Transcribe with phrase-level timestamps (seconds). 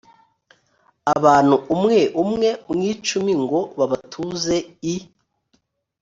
[1.15, 4.57] abantu umwe umwe mu icumi ngo babatuze
[4.93, 4.95] i